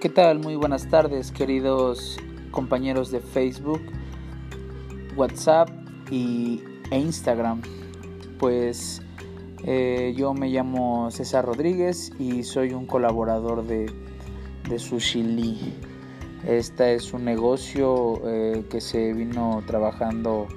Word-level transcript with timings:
¿Qué 0.00 0.08
tal? 0.08 0.38
Muy 0.38 0.56
buenas 0.56 0.88
tardes, 0.88 1.30
queridos 1.30 2.16
compañeros 2.52 3.10
de 3.10 3.20
Facebook, 3.20 3.82
WhatsApp 5.14 5.68
y, 6.10 6.62
e 6.90 6.98
Instagram. 6.98 7.60
Pues 8.38 9.02
eh, 9.62 10.14
yo 10.16 10.32
me 10.32 10.48
llamo 10.48 11.10
César 11.10 11.44
Rodríguez 11.44 12.12
y 12.18 12.44
soy 12.44 12.72
un 12.72 12.86
colaborador 12.86 13.66
de, 13.66 13.92
de 14.70 14.78
Sushi 14.78 15.22
Lee. 15.22 15.74
Este 16.46 16.94
es 16.94 17.12
un 17.12 17.26
negocio 17.26 18.22
eh, 18.24 18.64
que 18.70 18.80
se 18.80 19.12
vino 19.12 19.62
trabajando 19.66 20.48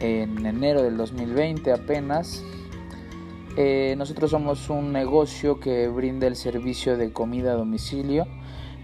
en 0.00 0.46
enero 0.46 0.80
del 0.80 0.96
2020 0.96 1.72
apenas. 1.72 2.42
Eh, 3.54 3.94
nosotros 3.98 4.30
somos 4.30 4.70
un 4.70 4.92
negocio 4.92 5.60
que 5.60 5.86
brinda 5.88 6.26
el 6.26 6.36
servicio 6.36 6.96
de 6.96 7.12
comida 7.12 7.52
a 7.52 7.54
domicilio 7.54 8.26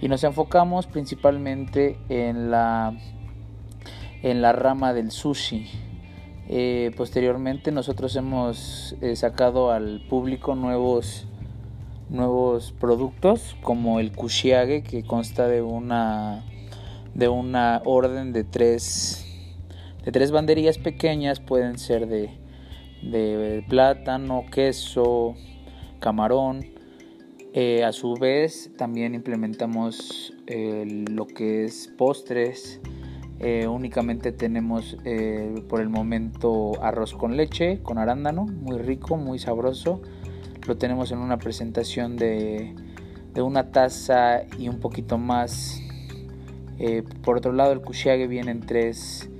y 0.02 0.08
nos 0.08 0.24
enfocamos 0.24 0.86
principalmente 0.86 1.98
en 2.10 2.50
la, 2.50 2.94
en 4.22 4.42
la 4.42 4.52
rama 4.52 4.92
del 4.92 5.10
sushi. 5.10 5.66
Eh, 6.50 6.92
posteriormente 6.98 7.72
nosotros 7.72 8.14
hemos 8.16 8.94
eh, 9.00 9.16
sacado 9.16 9.70
al 9.70 10.02
público 10.06 10.54
nuevos, 10.54 11.26
nuevos 12.10 12.72
productos 12.72 13.56
como 13.62 14.00
el 14.00 14.12
kushiage 14.12 14.82
que 14.82 15.02
consta 15.02 15.48
de 15.48 15.62
una, 15.62 16.44
de 17.14 17.28
una 17.28 17.80
orden 17.86 18.34
de 18.34 18.44
tres, 18.44 19.26
de 20.04 20.12
tres 20.12 20.30
banderillas 20.30 20.76
pequeñas, 20.76 21.40
pueden 21.40 21.78
ser 21.78 22.06
de, 22.06 22.47
de 23.02 23.64
plátano, 23.68 24.44
queso, 24.50 25.34
camarón, 26.00 26.78
eh, 27.54 27.82
a 27.82 27.92
su 27.92 28.14
vez 28.14 28.70
también 28.76 29.14
implementamos 29.14 30.34
eh, 30.46 31.04
lo 31.10 31.26
que 31.26 31.64
es 31.64 31.92
postres. 31.96 32.80
Eh, 33.40 33.66
únicamente 33.66 34.32
tenemos 34.32 34.96
por 35.68 35.80
el 35.80 35.88
momento 35.88 36.72
arroz 36.82 37.14
con 37.14 37.36
leche, 37.36 37.80
con 37.82 37.98
arándano, 37.98 38.46
muy 38.46 38.78
rico, 38.78 39.16
muy 39.16 39.38
sabroso. 39.38 40.02
Lo 40.66 40.76
tenemos 40.76 41.10
en 41.12 41.18
una 41.18 41.38
presentación 41.38 42.16
de, 42.16 42.74
de 43.32 43.42
una 43.42 43.70
taza 43.70 44.42
y 44.58 44.68
un 44.68 44.80
poquito 44.80 45.18
más. 45.18 45.80
por 47.24 47.38
otro 47.38 47.52
lado 47.52 47.72
el 47.72 47.80
kushiage 47.80 48.26
viene 48.26 48.50
en 48.50 48.60
tres, 48.60 49.30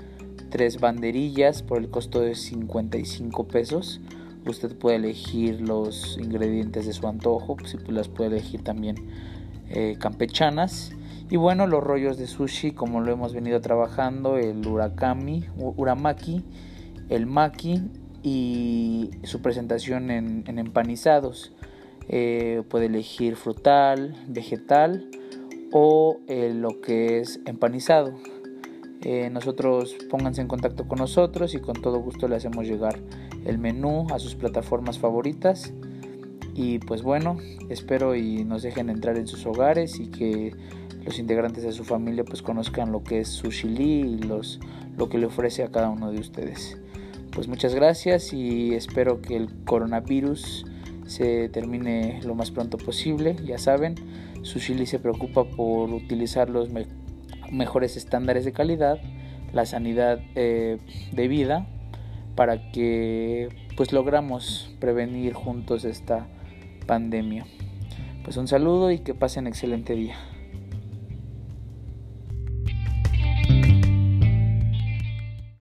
tres 0.51 0.81
banderillas 0.81 1.63
por 1.63 1.79
el 1.79 1.91
costo 1.91 2.21
de 2.21 2.35
55 2.35 3.49
pesos. 3.49 4.01
Usted 4.47 4.77
puede 4.77 4.97
elegir 4.97 5.61
los 5.61 6.19
ingredientes 6.19 6.87
de 6.87 6.93
su 6.93 7.07
antojo, 7.07 7.57
si 7.65 7.77
las 7.93 8.09
puede 8.09 8.31
elegir 8.31 8.63
también 8.63 8.97
eh, 9.71 9.97
campechanas. 9.99 10.93
Y 11.31 11.37
bueno, 11.37 11.67
los 11.67 11.85
rollos 11.85 12.17
de 12.17 12.27
sushi, 12.27 12.73
como 12.73 13.01
lo 13.01 13.13
hemos 13.13 13.35
venido 13.35 13.61
trabajando, 13.61 14.39
el 14.39 14.67
urakami, 14.67 15.45
uramaki, 15.59 16.43
el 17.11 17.27
maki 17.27 17.83
y 18.23 19.11
su 19.25 19.43
presentación 19.43 20.11
en, 20.11 20.45
empanizados. 20.47 21.53
Eh, 22.09 22.63
puede 22.71 22.87
elegir 22.87 23.37
frutal, 23.37 24.17
vegetal 24.29 25.11
o 25.73 26.17
eh, 26.27 26.53
lo 26.55 26.81
que 26.81 27.19
es 27.19 27.41
empanizado. 27.45 28.15
Nosotros 29.31 29.95
pónganse 30.11 30.41
en 30.41 30.49
contacto 30.49 30.89
con 30.89 30.99
nosotros 30.99 31.55
y 31.55 31.61
con 31.61 31.81
todo 31.81 32.01
gusto 32.01 32.29
le 32.29 32.37
hacemos 32.37 32.67
llegar 32.67 32.99
el 33.45 33.59
menú 33.59 34.07
a 34.13 34.19
sus 34.19 34.35
plataformas 34.35 34.99
favoritas. 34.99 35.73
Y 36.55 36.81
pues 36.81 37.03
bueno, 37.03 37.39
espero 37.69 38.17
y 38.17 38.45
nos 38.45 38.63
dejen 38.63 38.91
entrar 38.91 39.17
en 39.17 39.29
sus 39.29 39.47
hogares 39.47 40.01
y 40.01 40.09
que 40.09 40.55
los 41.05 41.19
integrantes 41.19 41.63
de 41.63 41.73
su 41.73 41.85
familia 41.85 42.25
pues 42.25 42.43
conozcan 42.43 42.91
lo 42.91 43.05
que 43.05 43.21
es 43.21 43.43
Lee 43.65 44.01
y 44.01 44.19
los, 44.19 44.59
lo 44.97 45.09
que 45.09 45.19
le 45.19 45.27
ofrece 45.27 45.63
a 45.63 45.71
cada 45.71 45.89
uno 45.89 46.11
de 46.11 46.19
ustedes. 46.19 46.77
Pues 47.31 47.47
muchas 47.47 47.75
gracias 47.75 48.33
y 48.33 48.75
espero 48.75 49.23
que 49.23 49.37
el 49.37 49.49
coronavirus 49.65 50.67
se 51.07 51.49
termine 51.49 52.21
lo 52.25 52.35
más 52.35 52.51
pronto 52.51 52.77
posible. 52.77 53.37
Ya 53.45 53.59
saben, 53.59 53.95
Sushi 54.43 54.75
Lee 54.75 54.87
se 54.87 54.99
preocupa 54.99 55.45
por 55.45 55.91
utilizar 55.91 56.51
los 56.51 56.71
mejores 57.51 57.97
estándares 57.97 58.45
de 58.45 58.53
calidad, 58.53 58.99
la 59.53 59.67
sanidad 59.67 60.21
eh, 60.35 60.79
de 61.13 61.29
vida 61.29 61.67
para 62.35 62.71
que 62.71 63.49
pues 63.77 63.93
logramos 63.93 64.75
prevenir 64.81 65.33
juntos 65.33 65.85
esta 65.85 66.27
pandemia. 66.87 67.47
Pues 68.25 68.37
un 68.37 68.49
saludo 68.49 68.91
y 68.91 68.99
que 68.99 69.15
pasen 69.15 69.47
excelente 69.47 69.95
día. 69.95 70.17